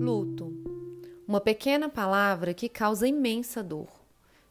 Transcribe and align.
Luto. 0.00 0.52
Uma 1.26 1.40
pequena 1.40 1.88
palavra 1.88 2.54
que 2.54 2.68
causa 2.68 3.06
imensa 3.06 3.62
dor. 3.62 3.88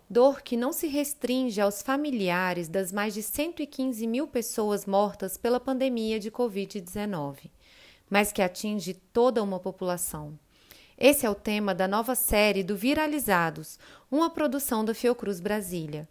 Dor 0.09 0.41
que 0.41 0.55
não 0.55 0.71
se 0.71 0.87
restringe 0.87 1.59
aos 1.59 1.81
familiares 1.81 2.67
das 2.67 2.91
mais 2.91 3.13
de 3.13 3.23
115 3.23 4.05
mil 4.05 4.27
pessoas 4.27 4.85
mortas 4.85 5.37
pela 5.37 5.59
pandemia 5.59 6.19
de 6.19 6.29
Covid-19, 6.29 7.49
mas 8.09 8.31
que 8.31 8.41
atinge 8.41 8.93
toda 9.11 9.41
uma 9.41 9.59
população. 9.59 10.37
Esse 10.97 11.25
é 11.25 11.29
o 11.29 11.35
tema 11.35 11.73
da 11.73 11.87
nova 11.87 12.13
série 12.15 12.63
do 12.63 12.75
Viralizados, 12.75 13.79
uma 14.11 14.29
produção 14.29 14.85
da 14.85 14.93
Fiocruz 14.93 15.39
Brasília. 15.39 16.07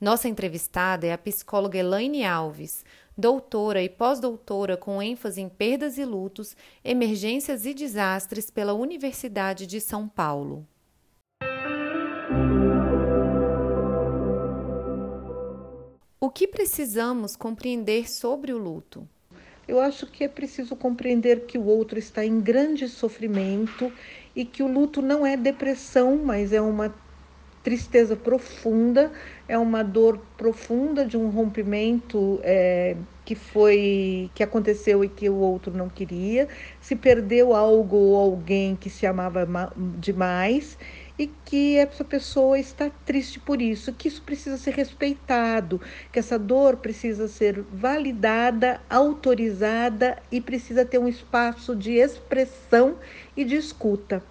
Nossa 0.00 0.28
entrevistada 0.28 1.06
é 1.06 1.12
a 1.12 1.18
psicóloga 1.18 1.78
Elaine 1.78 2.24
Alves, 2.24 2.84
doutora 3.16 3.82
e 3.82 3.88
pós-doutora 3.88 4.76
com 4.76 5.02
ênfase 5.02 5.40
em 5.40 5.48
perdas 5.48 5.98
e 5.98 6.04
lutos, 6.04 6.56
emergências 6.84 7.66
e 7.66 7.74
desastres 7.74 8.50
pela 8.50 8.72
Universidade 8.72 9.66
de 9.66 9.80
São 9.80 10.08
Paulo. 10.08 10.66
O 16.20 16.30
que 16.30 16.46
precisamos 16.46 17.36
compreender 17.36 18.08
sobre 18.08 18.52
o 18.52 18.58
luto? 18.58 19.06
Eu 19.66 19.80
acho 19.80 20.06
que 20.06 20.24
é 20.24 20.28
preciso 20.28 20.74
compreender 20.74 21.46
que 21.46 21.56
o 21.56 21.64
outro 21.64 21.98
está 21.98 22.24
em 22.24 22.40
grande 22.40 22.88
sofrimento 22.88 23.92
e 24.34 24.44
que 24.44 24.62
o 24.62 24.66
luto 24.66 25.00
não 25.00 25.26
é 25.26 25.36
depressão, 25.36 26.16
mas 26.16 26.52
é 26.52 26.60
uma 26.60 26.94
tristeza 27.62 28.16
profunda, 28.16 29.12
é 29.48 29.56
uma 29.56 29.82
dor 29.82 30.18
profunda 30.36 31.04
de 31.04 31.16
um 31.16 31.28
rompimento 31.28 32.40
é, 32.42 32.96
que 33.24 33.34
foi 33.34 34.30
que 34.34 34.42
aconteceu 34.42 35.04
e 35.04 35.08
que 35.08 35.28
o 35.28 35.36
outro 35.36 35.72
não 35.72 35.88
queria, 35.88 36.48
se 36.80 36.96
perdeu 36.96 37.54
algo 37.54 37.96
ou 37.96 38.16
alguém 38.16 38.74
que 38.74 38.90
se 38.90 39.06
amava 39.06 39.48
demais 39.98 40.76
e 41.18 41.30
que 41.44 41.76
essa 41.76 42.02
pessoa 42.02 42.58
está 42.58 42.90
triste 43.04 43.38
por 43.38 43.60
isso, 43.60 43.92
que 43.92 44.08
isso 44.08 44.22
precisa 44.22 44.56
ser 44.56 44.74
respeitado, 44.74 45.80
que 46.10 46.18
essa 46.18 46.38
dor 46.38 46.78
precisa 46.78 47.28
ser 47.28 47.62
validada, 47.72 48.80
autorizada 48.88 50.20
e 50.32 50.40
precisa 50.40 50.84
ter 50.84 50.98
um 50.98 51.06
espaço 51.06 51.76
de 51.76 51.92
expressão 51.92 52.96
e 53.36 53.44
de 53.44 53.54
escuta. 53.54 54.22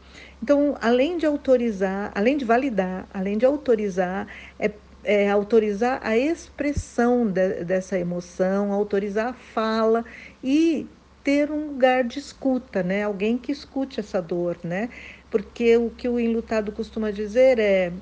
Então, 0.41 0.75
além 0.81 1.17
de 1.17 1.25
autorizar, 1.25 2.11
além 2.15 2.35
de 2.37 2.45
validar, 2.45 3.07
além 3.13 3.37
de 3.37 3.45
autorizar, 3.45 4.27
é, 4.59 4.71
é 5.03 5.29
autorizar 5.29 5.99
a 6.03 6.17
expressão 6.17 7.27
de, 7.31 7.63
dessa 7.63 7.97
emoção, 7.99 8.71
autorizar 8.71 9.27
a 9.29 9.33
fala 9.33 10.03
e 10.43 10.89
ter 11.23 11.51
um 11.51 11.67
lugar 11.67 12.03
de 12.03 12.17
escuta, 12.19 12.81
né? 12.81 13.03
Alguém 13.03 13.37
que 13.37 13.51
escute 13.51 13.99
essa 13.99 14.19
dor, 14.21 14.59
né? 14.63 14.89
Porque 15.29 15.77
o 15.77 15.91
que 15.91 16.09
o 16.09 16.19
enlutado 16.19 16.71
costuma 16.71 17.11
dizer 17.11 17.59
é 17.59 17.93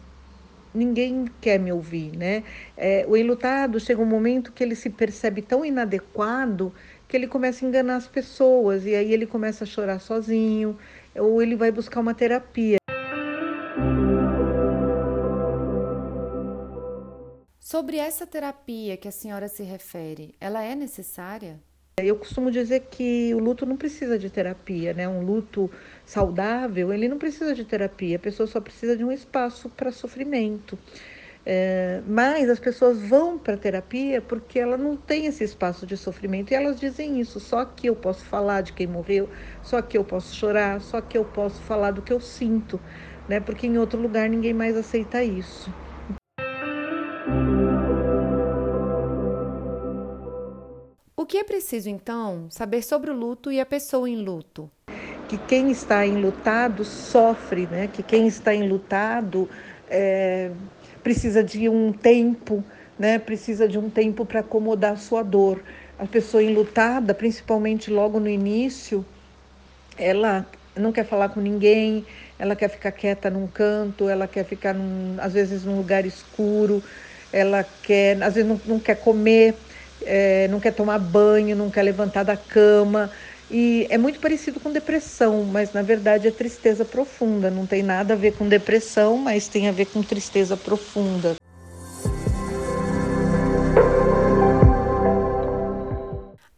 ninguém 0.74 1.26
quer 1.42 1.60
me 1.60 1.72
ouvir, 1.72 2.16
né? 2.16 2.44
É, 2.78 3.06
o 3.08 3.18
enlutado 3.18 3.80
chega 3.80 4.02
um 4.02 4.06
momento 4.06 4.52
que 4.54 4.64
ele 4.64 4.76
se 4.76 4.90
percebe 4.90 5.42
tão 5.42 5.66
inadequado 5.66 6.74
que 7.10 7.18
ele 7.18 7.28
começa 7.28 7.66
a 7.66 7.68
enganar 7.68 7.96
as 7.96 8.08
pessoas 8.08 8.86
e 8.86 8.94
aí 8.94 9.12
ele 9.12 9.26
começa 9.26 9.64
a 9.64 9.68
chorar 9.68 10.00
sozinho 10.00 10.78
ou 11.16 11.42
ele 11.42 11.56
vai 11.56 11.72
buscar 11.72 12.00
uma 12.00 12.14
terapia. 12.14 12.78
Sobre 17.60 17.98
essa 17.98 18.28
terapia 18.28 18.96
que 18.96 19.08
a 19.08 19.12
senhora 19.12 19.48
se 19.48 19.64
refere, 19.64 20.36
ela 20.40 20.64
é 20.64 20.76
necessária? 20.76 21.60
Eu 21.98 22.16
costumo 22.16 22.52
dizer 22.52 22.82
que 22.92 23.34
o 23.34 23.40
luto 23.40 23.66
não 23.66 23.76
precisa 23.76 24.18
de 24.18 24.30
terapia, 24.30 24.94
né? 24.94 25.08
Um 25.08 25.22
luto 25.22 25.70
saudável, 26.06 26.94
ele 26.94 27.08
não 27.08 27.18
precisa 27.18 27.56
de 27.56 27.66
terapia, 27.66 28.18
a 28.18 28.20
pessoa 28.20 28.46
só 28.46 28.62
precisa 28.62 28.96
de 28.96 29.04
um 29.04 29.12
espaço 29.12 29.68
para 29.70 29.92
sofrimento. 29.92 30.78
É, 31.52 32.04
mas 32.06 32.48
as 32.48 32.60
pessoas 32.60 33.02
vão 33.02 33.36
para 33.36 33.56
a 33.56 33.58
terapia 33.58 34.22
porque 34.22 34.60
ela 34.60 34.78
não 34.78 34.96
tem 34.96 35.26
esse 35.26 35.44
espaço 35.44 35.84
de 35.84 35.98
sofrimento 35.98 36.52
e 36.52 36.54
elas 36.54 36.80
dizem 36.80 37.20
isso. 37.20 37.40
Só 37.40 37.66
que 37.66 37.90
eu 37.90 37.96
posso 37.96 38.24
falar 38.24 38.62
de 38.62 38.72
quem 38.72 38.86
morreu, 38.86 39.28
só 39.64 39.82
que 39.82 39.98
eu 39.98 40.04
posso 40.04 40.36
chorar, 40.36 40.80
só 40.80 41.02
que 41.02 41.18
eu 41.18 41.26
posso 41.26 41.60
falar 41.64 41.90
do 41.90 42.04
que 42.04 42.14
eu 42.14 42.20
sinto, 42.20 42.80
né? 43.28 43.40
Porque 43.40 43.66
em 43.66 43.80
outro 43.80 44.00
lugar 44.00 44.30
ninguém 44.30 44.54
mais 44.54 44.78
aceita 44.78 45.24
isso. 45.24 45.74
O 51.18 51.26
que 51.26 51.40
é 51.40 51.44
preciso 51.44 51.90
então 51.90 52.46
saber 52.52 52.84
sobre 52.84 53.10
o 53.10 53.16
luto 53.16 53.52
e 53.52 53.60
a 53.60 53.66
pessoa 53.66 54.08
em 54.08 54.18
luto? 54.18 54.70
Que 55.28 55.40
quem 55.40 55.72
está 55.72 56.06
enlutado 56.06 56.86
sofre, 56.86 57.66
né? 57.66 57.88
Que 57.88 58.04
quem 58.04 58.28
está 58.28 58.54
enlutado 58.54 59.50
é 59.90 60.52
precisa 61.10 61.44
de 61.44 61.68
um 61.68 61.92
tempo, 61.92 62.64
né? 62.98 63.18
Precisa 63.18 63.68
de 63.68 63.80
um 63.80 63.90
tempo 63.90 64.24
para 64.26 64.42
acomodar 64.42 64.94
a 64.94 64.96
sua 64.96 65.24
dor. 65.24 65.60
A 65.98 66.06
pessoa 66.06 66.44
enlutada, 66.44 67.16
principalmente 67.16 67.90
logo 67.90 68.20
no 68.20 68.30
início, 68.30 69.04
ela 69.98 70.46
não 70.76 70.92
quer 70.92 71.04
falar 71.04 71.30
com 71.30 71.42
ninguém, 71.42 72.06
ela 72.38 72.56
quer 72.56 72.70
ficar 72.70 72.92
quieta 72.92 73.28
num 73.28 73.48
canto, 73.48 74.08
ela 74.08 74.28
quer 74.28 74.46
ficar 74.46 74.76
num, 74.76 75.16
às 75.20 75.34
vezes 75.34 75.66
num 75.66 75.78
lugar 75.78 76.06
escuro, 76.06 76.84
ela 77.34 77.64
quer, 77.64 78.22
às 78.22 78.36
vezes 78.36 78.48
não, 78.48 78.62
não 78.64 78.80
quer 78.80 78.96
comer, 78.96 79.56
é, 80.04 80.48
não 80.48 80.60
quer 80.60 80.74
tomar 80.74 81.00
banho, 81.00 81.56
não 81.56 81.72
quer 81.72 81.82
levantar 81.82 82.22
da 82.22 82.38
cama, 82.38 83.10
e 83.52 83.88
é 83.90 83.98
muito 83.98 84.20
parecido 84.20 84.60
com 84.60 84.72
depressão, 84.72 85.44
mas 85.44 85.74
na 85.74 85.82
verdade 85.82 86.28
é 86.28 86.32
tristeza 86.32 86.86
profunda. 86.86 87.50
Não 87.50 87.66
tem 87.66 87.82
nada 87.82 88.14
a 88.14 88.18
ver 88.18 88.36
com 88.38 88.48
depressão, 88.48 89.18
mas 89.18 89.48
tem 89.48 89.68
a 89.68 89.72
ver 89.72 89.86
com 89.86 90.04
tristeza 90.04 90.56
profunda. 90.56 91.36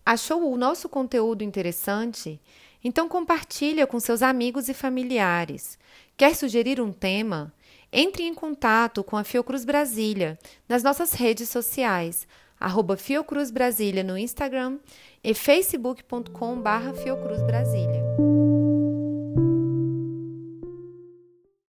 Achou 0.06 0.52
o 0.52 0.58
nosso 0.58 0.90
conteúdo 0.90 1.42
interessante? 1.42 2.42
Então 2.84 3.08
compartilha 3.08 3.88
com 3.88 4.00
seus 4.00 4.22
amigos 4.22 4.68
e 4.68 4.74
familiares. 4.74 5.80
Quer 6.18 6.36
sugerir 6.36 6.82
um 6.82 6.92
tema? 6.92 7.54
Entre 7.94 8.24
em 8.24 8.34
contato 8.34 9.04
com 9.04 9.16
a 9.16 9.24
Fiocruz 9.24 9.64
Brasília 9.64 10.38
nas 10.68 10.84
nossas 10.84 11.14
redes 11.14 11.48
sociais, 11.48 12.28
arroba 12.62 12.96
Fiocruz 12.96 13.50
Brasília 13.52 14.04
no 14.04 14.18
Instagram 14.18 14.78
e 15.24 15.34
facebook.com 15.34 16.62
barra 16.62 16.94
Fiocruz 16.94 17.42
Brasília. 17.42 18.02